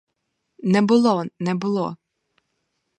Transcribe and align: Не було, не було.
Не 0.63 0.81
було, 0.81 1.25
не 1.39 1.55
було. 1.55 1.97